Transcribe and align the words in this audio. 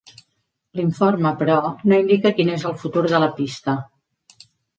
L'informe, 0.79 1.31
però, 1.41 1.57
no 1.91 1.99
indica 2.05 2.33
quin 2.39 2.49
és 2.55 2.65
el 2.71 2.75
futur 2.85 3.05
de 3.13 3.21
la 3.27 3.29
pista. 3.43 3.79